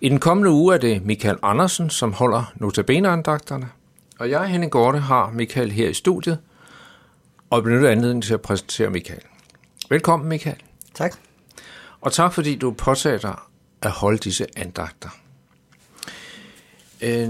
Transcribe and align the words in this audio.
I 0.00 0.08
den 0.08 0.20
kommende 0.20 0.50
uge 0.50 0.74
er 0.74 0.78
det 0.78 1.04
Michael 1.04 1.36
Andersen, 1.42 1.90
som 1.90 2.12
holder 2.12 2.52
notabeneandagterne, 2.54 3.68
og 4.18 4.30
jeg, 4.30 4.46
Henning 4.46 4.72
Gorte, 4.72 4.98
har 4.98 5.30
Michael 5.30 5.70
her 5.70 5.88
i 5.88 5.94
studiet, 5.94 6.38
og 7.50 7.62
benytter 7.62 7.90
anledningen 7.90 8.22
til 8.22 8.34
at 8.34 8.40
præsentere 8.40 8.90
Michael. 8.90 9.20
Velkommen, 9.90 10.28
Michael. 10.28 10.56
Tak. 10.94 11.16
Og 12.00 12.12
tak, 12.12 12.32
fordi 12.32 12.56
du 12.56 12.70
påtager 12.70 13.18
dig 13.18 13.36
at 13.82 13.90
holde 13.90 14.18
disse 14.18 14.46
andagter. 14.56 15.08
Øh, 17.02 17.28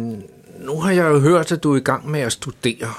nu 0.58 0.80
har 0.80 0.90
jeg 0.90 1.04
jo 1.04 1.20
hørt, 1.20 1.52
at 1.52 1.62
du 1.62 1.72
er 1.72 1.76
i 1.76 1.84
gang 1.84 2.10
med 2.10 2.20
at 2.20 2.32
studere. 2.32 2.94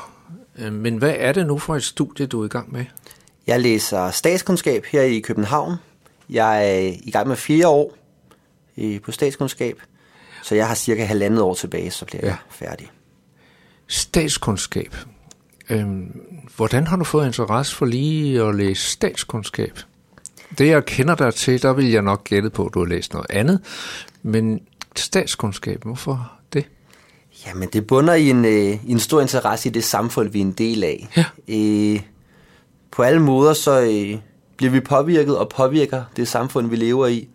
Øh, 0.57 0.73
men 0.73 0.97
hvad 0.97 1.13
er 1.17 1.31
det 1.31 1.47
nu 1.47 1.57
for 1.57 1.75
et 1.75 1.83
studie, 1.83 2.25
du 2.25 2.41
er 2.41 2.45
i 2.45 2.49
gang 2.49 2.71
med? 2.71 2.85
Jeg 3.47 3.59
læser 3.59 4.11
statskundskab 4.11 4.85
her 4.85 5.01
i 5.01 5.19
København. 5.19 5.75
Jeg 6.29 6.75
er 6.75 6.93
i 7.03 7.11
gang 7.11 7.27
med 7.27 7.35
fire 7.35 7.67
år 7.67 7.98
øh, 8.79 9.01
på 9.01 9.11
statskundskab, 9.11 9.81
så 10.43 10.55
jeg 10.55 10.67
har 10.67 10.75
cirka 10.75 11.05
halvandet 11.05 11.41
år 11.41 11.53
tilbage, 11.53 11.91
så 11.91 12.05
bliver 12.05 12.21
ja. 12.23 12.27
jeg 12.27 12.37
færdig. 12.49 12.89
Statskundskab. 13.87 14.95
Øhm, 15.69 16.21
hvordan 16.55 16.87
har 16.87 16.97
du 16.97 17.03
fået 17.03 17.25
interesse 17.25 17.75
for 17.75 17.85
lige 17.85 18.41
at 18.41 18.55
læse 18.55 18.91
statskundskab? 18.91 19.79
Det 20.57 20.67
jeg 20.67 20.85
kender 20.85 21.15
dig 21.15 21.33
til, 21.33 21.61
der 21.61 21.73
vil 21.73 21.91
jeg 21.91 22.01
nok 22.01 22.23
gætte 22.23 22.49
på, 22.49 22.65
at 22.65 22.73
du 22.73 22.79
har 22.79 22.85
læst 22.85 23.13
noget 23.13 23.27
andet. 23.29 23.59
Men 24.23 24.61
statskundskab, 24.95 25.83
hvorfor 25.83 26.31
det? 26.53 26.65
Jamen, 27.47 27.69
det 27.73 27.87
bunder 27.87 28.13
i 28.13 28.29
en, 28.29 28.45
øh, 28.45 28.77
en 28.87 28.99
stor 28.99 29.21
interesse 29.21 29.69
i 29.69 29.71
det 29.71 29.83
samfund, 29.83 30.29
vi 30.29 30.39
er 30.39 30.45
en 30.45 30.51
del 30.51 30.83
af. 30.83 31.07
Ja. 31.17 31.25
Øh, 31.47 32.01
på 32.91 33.03
alle 33.03 33.21
måder, 33.21 33.53
så 33.53 33.81
øh, 33.81 34.19
bliver 34.57 34.71
vi 34.71 34.79
påvirket 34.79 35.37
og 35.37 35.49
påvirker 35.49 36.03
det 36.15 36.27
samfund, 36.27 36.69
vi 36.69 36.75
lever 36.75 37.07
i. 37.07 37.27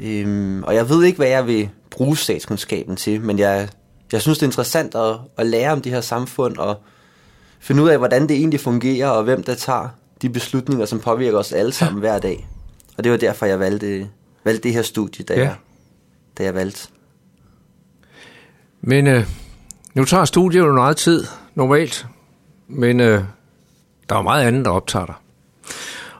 Ja. 0.00 0.06
Øhm, 0.06 0.62
og 0.62 0.74
jeg 0.74 0.88
ved 0.88 1.04
ikke, 1.04 1.16
hvad 1.16 1.28
jeg 1.28 1.46
vil 1.46 1.68
bruge 1.90 2.16
statskundskaben 2.16 2.96
til, 2.96 3.20
men 3.20 3.38
jeg, 3.38 3.68
jeg 4.12 4.22
synes, 4.22 4.38
det 4.38 4.42
er 4.46 4.48
interessant 4.48 4.94
at, 4.94 5.14
at 5.36 5.46
lære 5.46 5.72
om 5.72 5.80
det 5.82 5.92
her 5.92 6.00
samfund 6.00 6.56
og 6.56 6.76
finde 7.60 7.82
ud 7.82 7.88
af, 7.88 7.98
hvordan 7.98 8.22
det 8.22 8.36
egentlig 8.36 8.60
fungerer, 8.60 9.08
og 9.08 9.24
hvem 9.24 9.42
der 9.42 9.54
tager 9.54 9.88
de 10.22 10.30
beslutninger, 10.30 10.86
som 10.86 11.00
påvirker 11.00 11.38
os 11.38 11.52
alle 11.52 11.72
sammen 11.72 12.00
hver 12.00 12.18
dag. 12.18 12.48
Og 12.98 13.04
det 13.04 13.12
var 13.12 13.18
derfor, 13.18 13.46
jeg 13.46 13.60
valgte, 13.60 14.08
valgte 14.44 14.62
det 14.62 14.72
her 14.72 14.82
studie, 14.82 15.24
da, 15.24 15.34
Ja. 15.34 15.40
jeg, 15.40 15.54
da 16.38 16.42
jeg 16.42 16.54
valgte. 16.54 16.88
Men 18.80 19.06
øh, 19.06 19.26
nu 19.94 20.04
tager 20.04 20.24
studiet 20.24 20.60
jo 20.60 20.72
meget 20.72 20.96
tid, 20.96 21.24
normalt. 21.54 22.06
Men 22.68 23.00
øh, 23.00 23.24
der 24.08 24.16
er 24.16 24.22
meget 24.22 24.46
andet, 24.46 24.64
der 24.64 24.70
optager 24.70 25.06
dig. 25.06 25.14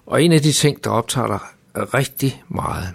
Og 0.06 0.22
en 0.22 0.33
af 0.33 0.42
de 0.42 0.52
ting, 0.52 0.84
der 0.84 0.90
optager 0.90 1.27
dig 1.27 1.38
rigtig 1.94 2.42
meget. 2.48 2.88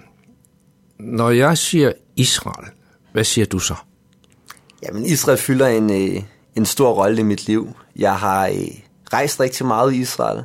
Når 1.03 1.29
jeg 1.29 1.57
siger 1.57 1.91
Israel, 2.15 2.67
hvad 3.11 3.23
siger 3.23 3.45
du 3.45 3.59
så? 3.59 3.75
Jamen, 4.83 5.05
Israel 5.05 5.37
fylder 5.37 5.67
en, 5.67 5.89
øh, 5.91 6.23
en 6.55 6.65
stor 6.65 6.93
rolle 6.93 7.19
i 7.19 7.23
mit 7.23 7.47
liv. 7.47 7.75
Jeg 7.95 8.15
har 8.15 8.47
øh, 8.47 8.67
rejst 9.13 9.39
rigtig 9.39 9.65
meget 9.65 9.93
i 9.93 9.97
Israel. 9.97 10.43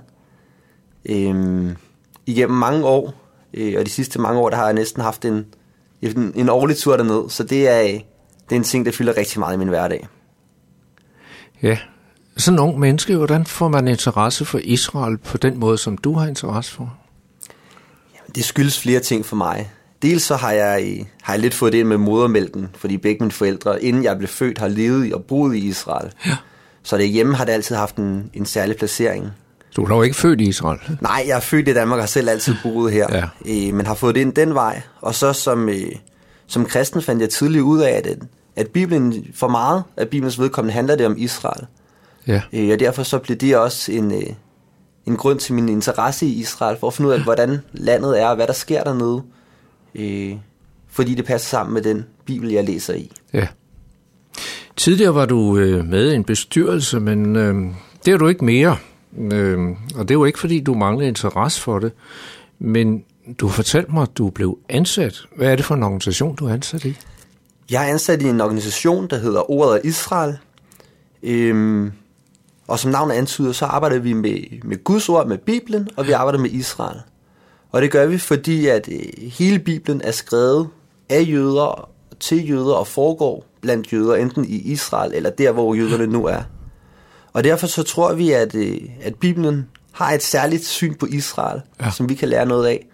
Øhm, 1.05 1.77
igennem 2.27 2.59
mange 2.59 2.85
år, 2.87 3.15
øh, 3.55 3.75
og 3.79 3.87
de 3.87 3.91
sidste 3.91 4.21
mange 4.21 4.41
år, 4.41 4.51
der 4.51 4.57
har 4.57 4.65
jeg 4.65 4.75
næsten 4.75 5.03
haft 5.03 5.25
en, 5.25 5.47
en, 6.03 6.33
en 6.35 6.49
årlig 6.49 6.77
tur 6.77 6.97
derned. 6.97 7.31
Så 7.31 7.45
det 7.45 7.69
er, 7.69 7.83
øh, 7.83 7.89
det 7.89 8.53
er 8.53 8.57
en 8.57 8.65
ting, 8.65 8.87
der 8.87 8.93
fylder 8.93 9.17
rigtig 9.17 9.39
meget 9.39 9.55
i 9.55 9.59
min 9.59 9.69
hverdag. 9.69 10.09
Ja, 11.63 11.79
sådan 12.37 12.59
en 12.59 12.65
ung 12.65 12.79
menneske, 12.79 13.17
hvordan 13.17 13.47
får 13.47 13.69
man 13.69 13.89
interesse 13.89 14.45
for 14.45 14.59
Israel 14.59 15.19
på 15.19 15.39
den 15.39 15.59
måde, 15.59 15.79
som 15.79 15.99
du 15.99 16.13
har 16.13 16.27
interesse 16.27 16.73
for? 16.73 16.97
Det 18.35 18.45
skyldes 18.45 18.81
flere 18.81 19.01
ting 19.01 19.27
for 19.27 19.37
mig. 19.37 19.71
Dels 20.03 20.23
så 20.23 20.37
har 20.37 20.53
jeg, 20.53 21.07
har 21.23 21.33
jeg 21.33 21.41
lidt 21.41 21.55
fået 21.55 21.73
det 21.73 21.79
ind 21.79 21.89
med 21.89 21.97
modermælken, 21.97 22.69
fordi 22.77 22.97
begge 22.97 23.19
mine 23.25 23.33
forældre, 23.33 23.83
inden 23.85 24.05
jeg 24.05 24.19
blev 24.19 24.29
født, 24.29 24.59
har 24.59 24.69
levet 24.69 25.07
i 25.09 25.13
og 25.13 25.25
boet 25.25 25.55
i 25.57 25.59
Israel. 25.59 26.11
Ja. 26.27 26.37
Så 26.83 26.99
det 26.99 27.09
hjemme 27.09 27.35
har 27.35 27.45
det 27.45 27.53
altid 27.53 27.77
haft 27.77 27.97
en, 27.97 28.31
en 28.35 28.47
særlig 28.47 28.77
placering. 28.77 29.31
Du 29.77 29.85
er 29.85 29.89
dog 29.89 30.05
ikke 30.05 30.17
født 30.17 30.41
i 30.41 30.45
Israel. 30.49 30.79
Nej, 31.01 31.25
jeg 31.27 31.37
er 31.37 31.41
født 31.41 31.69
i 31.69 31.75
Danmark 31.75 31.97
og 31.97 32.03
har 32.03 32.07
selv 32.07 32.29
altid 32.29 32.55
boet 32.63 32.93
her, 32.93 33.07
Ja. 33.13 33.25
øh, 33.69 33.75
men 33.75 33.87
har 33.87 33.95
fået 33.95 34.15
det 34.15 34.21
ind 34.21 34.33
den 34.33 34.55
vej. 34.55 34.81
Og 35.01 35.15
så 35.15 35.33
som, 35.33 35.69
øh, 35.69 35.93
som 36.47 36.65
kristen 36.65 37.03
fandt 37.03 37.23
jeg 37.23 37.31
tidligt 37.31 37.63
ud 37.63 37.81
af, 37.81 37.91
at, 37.91 38.19
at 38.57 38.67
Bibelen 38.69 39.27
for 39.35 39.49
meget, 39.49 39.83
at 39.97 40.09
Bibelens 40.09 40.41
vedkommende 40.41 40.75
handler 40.75 40.97
det 40.97 41.07
om 41.07 41.15
Israel. 41.19 41.67
Ja. 42.27 42.43
Øh, 42.53 42.71
og 42.73 42.81
derfor 42.81 43.03
så 43.03 43.19
blev 43.19 43.37
det 43.37 43.57
også 43.57 43.93
en, 43.93 44.13
øh, 44.15 44.23
en 45.07 45.17
grund 45.17 45.39
til 45.39 45.55
min 45.55 45.69
interesse 45.69 46.27
i 46.27 46.33
Israel, 46.41 46.77
for 46.81 46.87
at 46.87 46.95
finde 46.95 47.09
ud 47.09 47.15
af, 47.15 47.21
hvordan 47.23 47.59
landet 47.73 48.21
er, 48.21 48.27
og 48.27 48.37
hvad 48.37 48.47
der 48.47 48.53
sker 48.53 48.85
dernede. 48.85 49.23
Øh, 49.99 50.37
fordi 50.89 51.15
det 51.15 51.25
passer 51.25 51.49
sammen 51.49 51.75
med 51.75 51.83
den 51.83 52.05
Bibel, 52.25 52.51
jeg 52.51 52.65
læser 52.65 52.95
i. 52.95 53.13
Ja. 53.33 53.47
Tidligere 54.77 55.15
var 55.15 55.27
du 55.27 55.59
øh, 55.59 55.85
med 55.85 56.13
i 56.13 56.15
en 56.15 56.25
bestyrelse, 56.25 57.01
men 57.01 57.37
øh, 57.37 57.55
det 58.05 58.15
er 58.15 58.19
du 58.19 58.29
ikke 58.29 58.45
mere. 58.45 58.77
Øh, 59.19 59.59
og 59.95 60.09
det 60.09 60.11
er 60.11 60.15
jo 60.15 60.25
ikke, 60.25 60.39
fordi 60.39 60.61
du 60.61 60.75
mangler 60.75 61.07
interesse 61.07 61.61
for 61.61 61.79
det. 61.79 61.93
Men 62.59 63.05
du 63.41 63.47
har 63.47 63.55
fortalt 63.55 63.93
mig, 63.93 64.03
at 64.03 64.19
du 64.19 64.31
blev 64.31 64.59
ansat. 64.69 65.23
Hvad 65.37 65.53
er 65.53 65.57
det 65.57 65.65
for 65.65 65.75
en 65.75 65.83
organisation, 65.83 66.37
du 66.37 66.47
er 66.47 66.53
ansat 66.53 66.85
i? 66.85 66.97
Jeg 67.71 67.85
er 67.85 67.93
ansat 67.93 68.23
i 68.23 68.29
en 68.29 68.41
organisation, 68.41 69.07
der 69.11 69.19
hedder 69.19 69.51
Ordet 69.51 69.75
af 69.75 69.81
Israel. 69.85 70.39
Øhm, 71.23 71.93
og 72.69 72.79
som 72.79 72.91
navnet 72.91 73.15
antyder, 73.15 73.53
så 73.53 73.65
arbejder 73.65 73.99
vi 73.99 74.13
med, 74.13 74.65
med 74.65 74.85
Guds 74.85 75.09
ord, 75.09 75.27
med 75.27 75.39
Bibelen, 75.39 75.89
og 75.97 76.07
vi 76.07 76.13
arbejder 76.13 76.39
med 76.39 76.51
Israel. 76.51 77.01
Og 77.73 77.83
det 77.83 77.91
gør 77.91 78.07
vi, 78.07 78.19
fordi 78.19 78.67
at 78.67 78.89
øh, 78.93 79.31
hele 79.31 79.59
Bibelen 79.59 80.01
er 80.05 80.11
skrevet 80.11 80.69
af 81.09 81.25
jøder, 81.29 81.89
til 82.21 82.51
jøder 82.51 82.75
og 82.75 82.87
foregår 82.87 83.45
blandt 83.61 83.93
jøder, 83.93 84.15
enten 84.15 84.45
i 84.45 84.57
Israel 84.57 85.13
eller 85.15 85.31
der, 85.31 85.53
hvor 85.53 85.75
jøderne 85.75 86.07
nu 86.07 86.27
er. 86.27 86.43
Og 87.33 87.45
derfor 87.45 87.67
så 87.67 87.83
tror 87.83 88.15
vi, 88.15 88.33
at, 88.33 88.55
øh, 88.55 88.81
at 89.03 89.15
Bibelen 89.15 89.69
har 89.93 90.13
et 90.13 90.23
særligt 90.23 90.65
syn 90.67 90.95
på 90.95 91.07
Israel, 91.07 91.61
Ja. 91.81 91.91
som 91.91 92.09
vi 92.09 92.15
kan 92.15 92.29
lære 92.29 92.47
noget 92.47 92.67
af. 92.67 92.87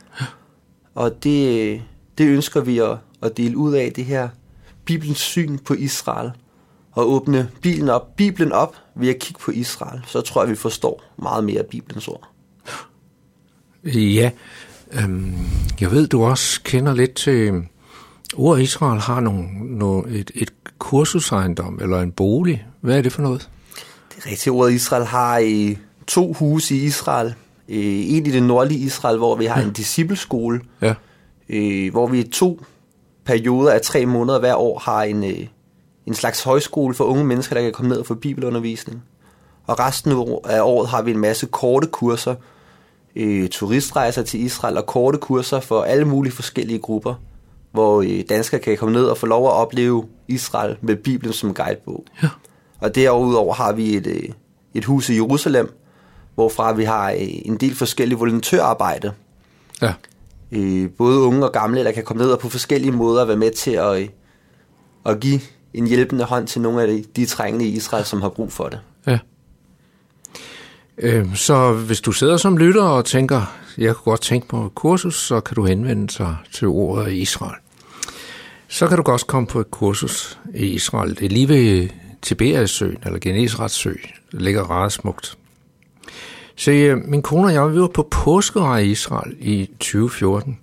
Og 0.94 1.24
det, 1.24 1.60
øh, 1.60 1.80
det 2.18 2.26
ønsker 2.26 2.60
vi 2.60 2.78
at, 2.78 2.96
at 3.22 3.36
dele 3.36 3.56
ud 3.56 3.74
af, 3.74 3.92
det 3.96 4.04
her 4.04 4.28
Bibelens 4.84 5.18
syn 5.18 5.58
på 5.58 5.74
Israel. 5.74 6.30
Og 6.92 7.12
åbne 7.12 7.50
Bibelen 7.62 7.88
op, 7.88 8.16
Bibelen 8.16 8.52
op 8.52 8.76
ved 8.94 9.08
at 9.08 9.18
kigge 9.18 9.40
på 9.40 9.50
Israel. 9.50 10.00
Så 10.06 10.20
tror 10.20 10.42
jeg, 10.42 10.50
vi 10.50 10.54
forstår 10.56 11.02
meget 11.16 11.44
mere 11.44 11.58
af 11.58 11.66
Bibelens 11.66 12.08
ord. 12.08 12.28
Ja, 13.86 14.30
øhm, 14.92 15.34
jeg 15.80 15.90
ved, 15.90 16.06
du 16.06 16.24
også 16.24 16.60
kender 16.62 16.94
lidt 16.94 17.14
til... 17.14 17.52
Ord 18.36 18.58
Israel 18.60 19.00
har 19.00 19.20
nogle, 19.20 19.48
nogle, 19.78 20.10
et, 20.18 20.30
et 20.34 20.52
kursusejendom 20.78 21.78
eller 21.82 22.00
en 22.00 22.12
bolig. 22.12 22.66
Hvad 22.80 22.98
er 22.98 23.02
det 23.02 23.12
for 23.12 23.22
noget? 23.22 23.48
Det 24.16 24.26
rigtige 24.26 24.52
ord, 24.52 24.70
Israel 24.70 25.04
har 25.04 25.38
i 25.38 25.78
to 26.06 26.32
huse 26.32 26.74
i 26.76 26.84
Israel. 26.84 27.26
Øh, 27.68 27.76
En 28.16 28.26
i 28.26 28.30
det 28.30 28.42
nordlige 28.42 28.80
Israel, 28.80 29.16
hvor 29.18 29.36
vi 29.36 29.44
har 29.44 29.62
en 29.62 29.72
discipleskole, 29.72 30.60
Ja. 30.82 30.94
øh, 31.48 31.90
hvor 31.92 32.06
vi 32.06 32.18
i 32.20 32.28
to 32.28 32.60
perioder 33.24 33.72
af 33.72 33.80
tre 33.80 34.06
måneder 34.06 34.38
hver 34.40 34.54
år 34.54 34.78
har 34.78 35.02
en, 35.02 35.24
øh, 35.24 35.46
en 36.06 36.14
slags 36.14 36.42
højskole 36.42 36.94
for 36.94 37.04
unge 37.04 37.24
mennesker, 37.24 37.54
der 37.54 37.62
kan 37.62 37.72
komme 37.72 37.88
ned 37.88 37.98
og 37.98 38.06
få 38.06 38.14
bibelundervisning. 38.14 39.02
Og 39.66 39.78
resten 39.78 40.12
af 40.44 40.60
året 40.62 40.88
har 40.88 41.02
vi 41.02 41.10
en 41.10 41.18
masse 41.20 41.46
korte 41.46 41.86
kurser, 41.86 42.34
øh, 43.16 43.48
turistrejser 43.48 44.22
til 44.22 44.40
Israel 44.40 44.76
og 44.76 44.86
korte 44.86 45.18
kurser 45.18 45.60
for 45.60 45.82
alle 45.82 46.04
mulige 46.04 46.32
forskellige 46.32 46.78
grupper, 46.78 47.14
hvor 47.72 48.02
øh, 48.02 48.24
danskere 48.28 48.60
kan 48.60 48.76
komme 48.76 48.92
ned 48.92 49.04
og 49.04 49.18
få 49.18 49.26
lov 49.26 49.46
at 49.46 49.52
opleve 49.52 50.04
Israel 50.28 50.76
med 50.80 50.96
Bibelen 50.96 51.32
som 51.32 51.54
guidebog. 51.54 52.04
Ja. 52.22 52.28
Og 52.80 52.94
derudover 52.94 53.54
har 53.54 53.72
vi 53.72 53.96
et, 53.96 54.06
øh, 54.06 54.28
et 54.74 54.84
hus 54.84 55.08
i 55.08 55.14
Jerusalem, 55.14 55.74
hvorfra 56.34 56.72
vi 56.72 56.84
har 56.84 57.10
øh, 57.10 57.18
en 57.20 57.56
del 57.56 57.74
forskellige 57.74 58.18
volontørarbejde. 58.18 59.12
Ja. 59.82 59.94
Øh, 60.52 60.90
både 60.90 61.18
unge 61.18 61.44
og 61.44 61.52
gamle, 61.52 61.84
der 61.84 61.92
kan 61.92 62.04
komme 62.04 62.22
ned 62.22 62.32
og 62.32 62.38
på 62.38 62.48
forskellige 62.48 62.92
måder 62.92 63.24
være 63.24 63.36
med 63.36 63.50
til 63.50 63.70
at, 63.70 64.02
øh, 64.02 64.08
at 65.06 65.20
give 65.20 65.40
en 65.74 65.86
hjælpende 65.86 66.24
hånd 66.24 66.46
til 66.46 66.60
nogle 66.60 66.82
af 66.82 66.88
de, 66.88 67.04
de 67.16 67.26
trængende 67.26 67.66
i 67.66 67.76
Israel, 67.76 68.04
som 68.04 68.22
har 68.22 68.28
brug 68.28 68.52
for 68.52 68.68
det. 68.68 68.80
Ja. 69.06 69.18
Øh, 70.98 71.36
så 71.36 71.72
hvis 71.72 72.00
du 72.00 72.12
sidder 72.12 72.36
som 72.36 72.58
lytter 72.58 72.82
og 72.82 73.04
tænker, 73.04 73.54
jeg 73.78 73.96
kunne 73.96 74.10
godt 74.10 74.20
tænke 74.20 74.48
på 74.48 74.66
et 74.66 74.74
kursus, 74.74 75.14
så 75.14 75.40
kan 75.40 75.54
du 75.54 75.64
henvende 75.64 76.10
sig 76.10 76.36
til 76.52 76.68
ordet 76.68 77.12
i 77.12 77.16
Israel. 77.16 77.54
Så 78.68 78.88
kan 78.88 78.96
du 78.96 79.12
også 79.12 79.26
komme 79.26 79.46
på 79.46 79.60
et 79.60 79.70
kursus 79.70 80.38
i 80.54 80.66
Israel. 80.66 81.18
Det 81.18 81.24
er 81.24 81.28
lige 81.28 81.48
ved 81.48 81.88
Tiberiasøen, 82.22 82.98
eller 83.06 83.18
Genesrets. 83.18 83.82
Det 83.82 84.42
ligger 84.42 84.70
ret 84.70 84.92
smukt. 84.92 85.38
Se, 86.56 86.70
øh, 86.70 86.98
min 87.04 87.22
kone 87.22 87.46
og 87.46 87.52
jeg, 87.52 87.72
vi 87.72 87.80
var 87.80 87.86
på 87.86 88.08
påskerej 88.10 88.78
i 88.78 88.90
Israel 88.90 89.36
i 89.40 89.66
2014. 89.80 90.58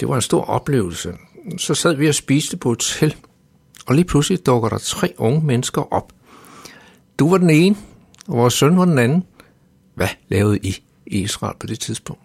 Det 0.00 0.08
var 0.08 0.14
en 0.14 0.22
stor 0.22 0.44
oplevelse. 0.44 1.14
Så 1.58 1.74
sad 1.74 1.94
vi 1.94 2.08
og 2.08 2.14
spiste 2.14 2.56
på 2.56 2.72
et 2.72 2.92
hotel, 3.00 3.16
og 3.86 3.94
lige 3.94 4.04
pludselig 4.04 4.46
dukker 4.46 4.68
der 4.68 4.78
tre 4.78 5.14
unge 5.18 5.46
mennesker 5.46 5.92
op. 5.92 6.12
Du 7.18 7.30
var 7.30 7.38
den 7.38 7.50
ene, 7.50 7.76
og 8.28 8.36
vores 8.36 8.54
søn 8.54 8.76
var 8.76 8.84
den 8.84 8.98
anden. 8.98 9.24
Hvad 9.94 10.08
lavede 10.28 10.58
I 10.58 10.82
i 11.06 11.22
Israel 11.22 11.54
på 11.60 11.66
det 11.66 11.80
tidspunkt? 11.80 12.22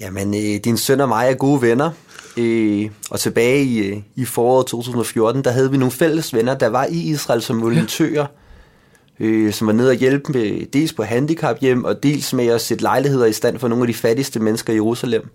Jamen, 0.00 0.34
øh, 0.34 0.60
din 0.64 0.76
søn 0.76 1.00
og 1.00 1.08
mig 1.08 1.28
er 1.30 1.34
gode 1.34 1.62
venner. 1.62 1.90
Øh, 2.36 2.90
og 3.10 3.20
tilbage 3.20 3.64
i, 3.64 3.78
øh, 3.78 3.96
i 4.16 4.24
foråret 4.24 4.66
2014, 4.66 5.44
der 5.44 5.50
havde 5.50 5.70
vi 5.70 5.76
nogle 5.76 5.92
fælles 5.92 6.34
venner, 6.34 6.54
der 6.54 6.68
var 6.68 6.84
i 6.84 7.10
Israel 7.10 7.42
som 7.42 7.62
volontører, 7.62 8.26
øh, 9.20 9.52
som 9.52 9.66
var 9.66 9.72
nede 9.72 9.90
og 9.90 9.94
hjælpe 9.94 10.32
med, 10.32 10.66
dels 10.66 10.92
på 10.92 11.02
handicaphjem, 11.02 11.84
og 11.84 12.02
dels 12.02 12.32
med 12.32 12.46
at 12.46 12.60
sætte 12.60 12.82
lejligheder 12.82 13.26
i 13.26 13.32
stand 13.32 13.58
for 13.58 13.68
nogle 13.68 13.82
af 13.82 13.86
de 13.86 13.94
fattigste 13.94 14.40
mennesker 14.40 14.72
i 14.72 14.76
Jerusalem. 14.76 15.28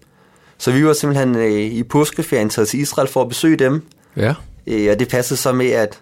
Så 0.57 0.71
vi 0.71 0.85
var 0.85 0.93
simpelthen 0.93 1.35
øh, 1.35 1.61
i 1.61 1.83
påskeferien 1.83 2.49
taget 2.49 2.67
til 2.67 2.79
Israel 2.79 3.07
for 3.07 3.21
at 3.21 3.29
besøge 3.29 3.57
dem. 3.57 3.83
Ja. 4.17 4.33
Øh, 4.67 4.91
og 4.91 4.99
det 4.99 5.07
passede 5.07 5.39
så 5.39 5.51
med, 5.51 5.69
at 5.69 6.01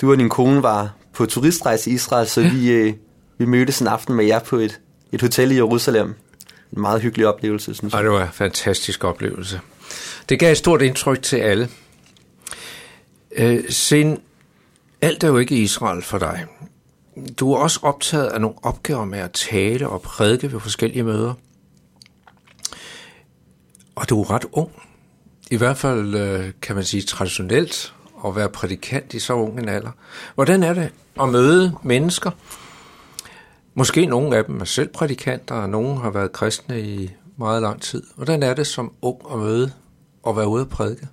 du 0.00 0.10
og 0.10 0.18
din 0.18 0.28
kone 0.28 0.62
var 0.62 0.94
på 1.14 1.26
turistrejse 1.26 1.90
i 1.90 1.94
Israel, 1.94 2.26
så 2.26 2.40
vi, 2.40 2.70
øh, 2.70 2.94
vi 3.40 3.44
mødtes 3.46 3.80
en 3.80 3.86
aften 3.86 4.14
med 4.14 4.24
jer 4.24 4.38
på 4.38 4.56
et, 4.56 4.80
et 5.12 5.20
hotel 5.20 5.50
i 5.52 5.54
Jerusalem. 5.54 6.14
En 6.72 6.80
meget 6.80 7.02
hyggelig 7.02 7.26
oplevelse, 7.26 7.74
synes 7.74 7.94
Og 7.94 7.98
jeg. 7.98 8.04
det 8.04 8.12
var 8.12 8.22
en 8.26 8.32
fantastisk 8.32 9.04
oplevelse. 9.04 9.60
Det 10.28 10.38
gav 10.38 10.52
et 10.52 10.58
stort 10.58 10.82
indtryk 10.82 11.22
til 11.22 11.36
alle. 11.36 11.68
Øh, 13.32 13.64
Sen, 13.68 14.18
alt 15.00 15.24
er 15.24 15.28
jo 15.28 15.38
ikke 15.38 15.54
Israel 15.54 16.02
for 16.02 16.18
dig. 16.18 16.46
Du 17.38 17.52
er 17.52 17.58
også 17.58 17.80
optaget 17.82 18.26
af 18.26 18.40
nogle 18.40 18.56
opgaver 18.62 19.04
med 19.04 19.18
at 19.18 19.32
tale 19.32 19.88
og 19.88 20.02
prædike 20.02 20.52
ved 20.52 20.60
forskellige 20.60 21.02
møder. 21.02 21.34
Og 23.94 24.08
du 24.08 24.22
er 24.22 24.30
ret 24.30 24.44
ung. 24.52 24.70
I 25.50 25.56
hvert 25.56 25.76
fald 25.76 26.14
øh, 26.14 26.50
kan 26.62 26.74
man 26.74 26.84
sige 26.84 27.02
traditionelt 27.02 27.94
at 28.26 28.36
være 28.36 28.48
prædikant 28.48 29.14
i 29.14 29.18
så 29.18 29.32
ung 29.32 29.58
en 29.58 29.68
alder. 29.68 29.90
Hvordan 30.34 30.62
er 30.62 30.74
det 30.74 30.90
at 31.20 31.28
møde 31.28 31.76
mennesker? 31.82 32.30
Måske 33.80 34.06
nogle 34.06 34.36
af 34.36 34.44
dem 34.44 34.60
er 34.60 34.64
selv 34.64 34.88
prædikanter, 34.88 35.54
og 35.54 35.70
nogle 35.70 35.98
har 35.98 36.10
været 36.10 36.32
kristne 36.32 36.80
i 36.80 37.10
meget 37.36 37.62
lang 37.62 37.82
tid. 37.82 38.02
Hvordan 38.16 38.42
er 38.42 38.54
det 38.54 38.66
som 38.66 38.92
ung 39.02 39.18
at 39.32 39.38
møde 39.38 39.72
og 40.22 40.36
være 40.36 40.48
ude 40.48 40.62
at 40.62 40.68
prædike? 40.68 41.08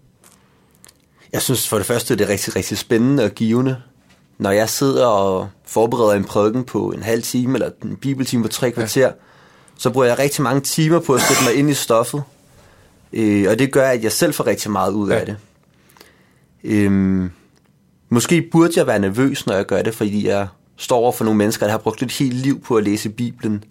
Jeg 1.34 1.42
synes 1.42 1.70
for 1.70 1.78
det 1.78 1.86
første, 1.86 2.16
det 2.16 2.24
er 2.24 2.30
rigtig, 2.30 2.56
rigtig 2.56 2.78
spændende 2.78 3.24
og 3.24 3.32
givende. 3.32 3.82
Når 4.38 4.52
jeg 4.52 4.70
sidder 4.70 5.06
og 5.06 5.50
forbereder 5.66 6.14
en 6.14 6.24
prædiken 6.24 6.64
på 6.64 6.92
en 6.92 7.04
halv 7.04 7.24
time, 7.24 7.54
eller 7.54 7.70
en 7.84 7.96
bibeltime 7.96 8.44
på 8.44 8.50
tre 8.50 8.72
kvarter, 8.72 9.08
ja. 9.08 9.12
så 9.78 9.90
bruger 9.90 10.08
jeg 10.08 10.20
rigtig 10.20 10.44
mange 10.44 10.62
timer 10.62 11.00
på 11.00 11.14
at 11.14 11.22
sætte 11.22 11.44
mig 11.44 11.54
ind 11.56 11.70
i 11.70 11.74
stoffet. 11.74 12.24
Øh, 13.14 13.46
og 13.50 13.60
det 13.60 13.72
gør, 13.72 13.88
at 13.90 14.04
jeg 14.04 14.12
selv 14.12 14.34
får 14.34 14.48
rigtig 14.48 14.72
meget 14.72 14.92
ud 14.92 15.10
Ja. 15.10 15.20
af 15.20 15.26
det. 15.26 15.38
Øhm, 16.64 17.32
måske 18.10 18.50
burde 18.52 18.74
jeg 18.76 18.88
være 18.88 19.00
nervøs, 19.00 19.46
når 19.46 19.54
jeg 19.56 19.66
gør 19.66 19.82
det, 19.82 19.96
fordi 19.96 20.28
jeg 20.28 20.48
står 20.78 20.98
over 20.98 21.12
for 21.12 21.24
nogle 21.24 21.38
mennesker, 21.38 21.66
der 21.66 21.72
har 21.72 21.78
brugt 21.78 22.04
et 22.04 22.12
helt 22.12 22.34
liv 22.34 22.62
på 22.62 22.76
at 22.76 22.84
læse 22.84 23.10
Bibelen. 23.10 23.64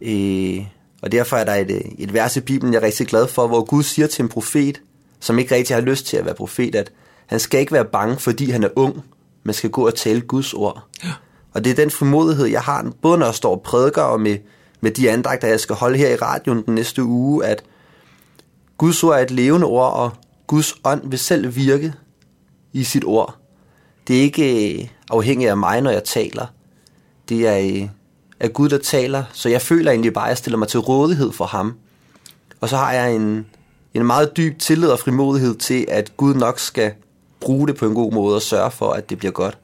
Øh, 0.00 0.66
og 1.02 1.12
derfor 1.12 1.36
er 1.36 1.44
der 1.44 1.54
et, 1.54 1.70
øh, 1.70 1.80
et 1.98 2.12
vers 2.12 2.36
i 2.36 2.40
Bibelen, 2.40 2.74
jeg 2.74 2.80
er 2.80 2.86
rigtig 2.86 3.06
glad 3.06 3.28
for, 3.28 3.46
hvor 3.46 3.64
Gud 3.64 3.82
siger 3.82 4.06
til 4.06 4.22
en 4.22 4.28
profet, 4.28 4.80
som 5.20 5.38
ikke 5.38 5.54
rigtig 5.54 5.76
har 5.76 5.80
lyst 5.80 6.06
til 6.06 6.16
at 6.16 6.24
være 6.24 6.34
profet, 6.34 6.74
at 6.74 6.92
han 7.26 7.40
skal 7.40 7.60
ikke 7.60 7.72
være 7.72 7.84
bange, 7.84 8.16
fordi 8.16 8.50
han 8.50 8.62
er 8.62 8.68
ung, 8.76 9.04
men 9.44 9.54
skal 9.54 9.70
gå 9.70 9.86
og 9.86 9.94
tale 9.94 10.20
Guds 10.20 10.54
ord. 10.54 10.82
Ja. 11.04 11.12
Og 11.52 11.64
det 11.64 11.70
er 11.70 11.74
den 11.74 11.90
formodighed, 11.90 12.46
jeg 12.46 12.60
har, 12.60 12.92
både 13.02 13.18
når 13.18 13.26
jeg 13.26 13.34
står 13.34 13.50
og 13.50 13.62
prædiker, 13.62 14.02
og 14.02 14.20
med, 14.20 14.38
med 14.80 14.90
de 14.90 15.10
andagter, 15.10 15.48
jeg 15.48 15.60
skal 15.60 15.76
holde 15.76 15.98
her 15.98 16.08
i 16.08 16.16
radioen 16.16 16.62
den 16.66 16.74
næste 16.74 17.02
uge, 17.02 17.44
at 17.44 17.64
Guds 18.78 19.04
ord 19.04 19.14
er 19.14 19.22
et 19.22 19.30
levende 19.30 19.66
ord, 19.66 19.92
og 19.92 20.10
Guds 20.46 20.74
ånd 20.84 21.10
vil 21.10 21.18
selv 21.18 21.56
virke 21.56 21.92
i 22.72 22.84
sit 22.84 23.04
ord. 23.04 23.38
Det 24.08 24.18
er 24.18 24.20
ikke 24.20 24.80
øh, 24.80 24.88
afhængigt 25.10 25.50
af 25.50 25.56
mig, 25.56 25.80
når 25.80 25.90
jeg 25.90 26.04
taler. 26.04 26.46
Det 27.28 27.46
er 27.48 27.58
øh, 27.58 27.88
af 28.40 28.52
Gud, 28.52 28.68
der 28.68 28.78
taler, 28.78 29.24
så 29.32 29.48
jeg 29.48 29.62
føler 29.62 29.90
egentlig 29.90 30.12
bare, 30.12 30.24
at 30.24 30.28
jeg 30.28 30.38
stiller 30.38 30.58
mig 30.58 30.68
til 30.68 30.80
rådighed 30.80 31.32
for 31.32 31.44
ham. 31.44 31.74
Og 32.60 32.68
så 32.68 32.76
har 32.76 32.92
jeg 32.92 33.14
en, 33.14 33.46
en 33.94 34.06
meget 34.06 34.36
dyb 34.36 34.58
tillid 34.58 34.88
og 34.88 34.98
frimodighed 34.98 35.54
til, 35.54 35.86
at 35.88 36.16
Gud 36.16 36.34
nok 36.34 36.58
skal 36.58 36.92
bruge 37.40 37.68
det 37.68 37.76
på 37.76 37.86
en 37.86 37.94
god 37.94 38.12
måde 38.12 38.36
og 38.36 38.42
sørge 38.42 38.70
for, 38.70 38.92
at 38.92 39.10
det 39.10 39.18
bliver 39.18 39.32
godt. 39.32 39.58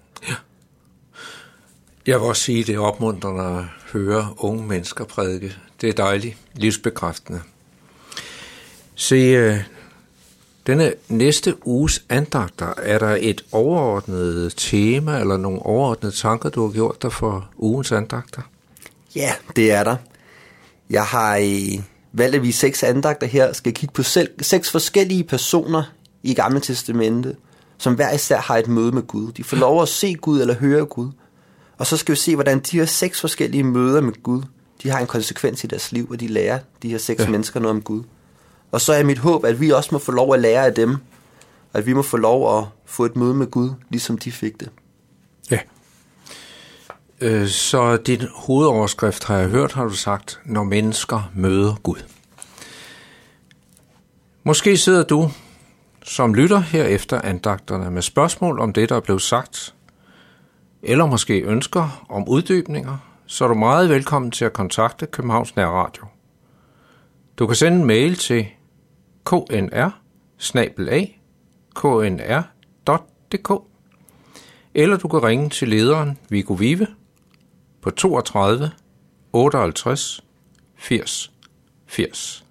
Jeg 2.06 2.20
vil 2.20 2.28
også 2.28 2.42
sige, 2.42 2.60
at 2.60 2.66
det 2.66 2.74
er 2.74 2.78
opmuntrende 2.78 3.58
at 3.58 3.64
høre 3.92 4.34
unge 4.38 4.66
mennesker 4.66 5.04
prædike. 5.04 5.56
Det 5.80 5.88
er 5.88 5.92
dejligt, 5.92 6.36
livsbekræftende. 6.54 7.40
Se, 8.94 9.16
øh, 9.16 9.58
denne 10.66 10.92
næste 11.08 11.66
uges 11.66 12.02
andagter, 12.08 12.72
er 12.76 12.98
der 12.98 13.18
et 13.20 13.44
overordnet 13.52 14.54
tema 14.56 15.20
eller 15.20 15.36
nogle 15.36 15.62
overordnede 15.62 16.14
tanker, 16.14 16.48
du 16.48 16.66
har 16.66 16.72
gjort 16.72 17.02
dig 17.02 17.12
for 17.12 17.48
ugens 17.58 17.92
andagter? 17.92 18.42
Ja, 19.16 19.32
det 19.56 19.72
er 19.72 19.84
der. 19.84 19.96
Jeg 20.90 21.04
har 21.04 21.36
øh, 21.36 21.82
valgt, 22.12 22.36
at 22.36 22.42
vi 22.42 22.52
seks 22.52 22.82
andagter 22.82 23.26
her 23.26 23.52
skal 23.52 23.72
kigge 23.74 23.92
på 23.92 24.02
selv, 24.02 24.28
seks 24.42 24.70
forskellige 24.70 25.24
personer 25.24 25.82
i 26.22 26.34
Gamle 26.34 26.60
Testamente, 26.60 27.36
som 27.78 27.94
hver 27.94 28.12
især 28.12 28.40
har 28.40 28.56
et 28.56 28.68
møde 28.68 28.92
med 28.92 29.02
Gud. 29.02 29.32
De 29.32 29.44
får 29.44 29.56
lov 29.56 29.82
at 29.82 29.88
se 29.88 30.14
Gud 30.14 30.40
eller 30.40 30.54
høre 30.54 30.84
Gud. 30.84 31.10
Og 31.78 31.86
så 31.86 31.96
skal 31.96 32.12
vi 32.12 32.18
se, 32.18 32.34
hvordan 32.34 32.58
de 32.60 32.78
her 32.78 32.86
seks 32.86 33.20
forskellige 33.20 33.64
møder 33.64 34.00
med 34.00 34.22
Gud, 34.22 34.42
de 34.82 34.90
har 34.90 34.98
en 34.98 35.06
konsekvens 35.06 35.64
i 35.64 35.66
deres 35.66 35.92
liv, 35.92 36.06
og 36.10 36.20
de 36.20 36.26
lærer 36.28 36.58
de 36.82 36.88
her 36.88 36.98
seks 36.98 37.18
Ja. 37.18 37.24
ja. 37.24 37.30
mennesker 37.30 37.60
noget 37.60 37.76
om 37.76 37.82
Gud. 37.82 38.02
Og 38.72 38.80
så 38.80 38.92
er 38.92 39.04
mit 39.04 39.18
håb, 39.18 39.44
at 39.44 39.60
vi 39.60 39.70
også 39.70 39.88
må 39.92 39.98
få 39.98 40.12
lov 40.12 40.34
at 40.34 40.40
lære 40.40 40.66
af 40.66 40.74
dem, 40.74 40.96
at 41.74 41.86
vi 41.86 41.92
må 41.92 42.02
få 42.02 42.16
lov 42.16 42.58
at 42.58 42.64
få 42.84 43.04
et 43.04 43.16
møde 43.16 43.34
med 43.34 43.46
Gud, 43.46 43.70
ligesom 43.90 44.18
de 44.18 44.32
fik 44.32 44.60
det. 44.60 44.70
Ja. 45.50 45.58
Øh, 47.20 47.48
Så 47.48 47.96
din 47.96 48.20
hovedoverskrift 48.34 49.24
har 49.24 49.36
jeg 49.36 49.48
hørt, 49.48 49.72
har 49.72 49.84
du 49.84 49.94
sagt, 49.94 50.40
når 50.44 50.62
mennesker 50.62 51.30
møder 51.34 51.74
Gud. 51.82 52.04
Måske 54.44 54.76
sidder 54.76 55.02
du 55.02 55.30
som 56.04 56.34
lytter 56.34 56.58
her 56.58 56.84
efter 56.84 57.20
andagterne 57.20 57.90
med 57.90 58.02
spørgsmål 58.02 58.60
om 58.60 58.72
det, 58.72 58.88
der 58.88 58.96
er 58.96 59.00
blevet 59.00 59.22
sagt, 59.22 59.74
eller 60.82 61.06
måske 61.06 61.40
ønsker 61.40 62.04
om 62.08 62.28
uddybninger, 62.28 62.98
så 63.26 63.44
er 63.44 63.48
du 63.48 63.54
meget 63.54 63.88
velkommen 63.88 64.30
til 64.30 64.44
at 64.44 64.52
kontakte 64.52 65.06
Københavns 65.06 65.56
Nærradio. 65.56 66.04
Du 67.38 67.46
kan 67.46 67.56
sende 67.56 67.78
en 67.78 67.84
mail 67.84 68.16
til 68.16 68.46
knr 69.24 69.90
knr.dk 71.74 73.50
eller 74.74 74.96
du 74.96 75.08
kan 75.08 75.22
ringe 75.22 75.48
til 75.48 75.68
lederen 75.68 76.18
Viggo 76.28 76.54
Vive 76.54 76.86
på 77.82 77.90
32 77.90 78.70
58 79.32 80.24
80 80.76 81.32
80. 81.86 82.44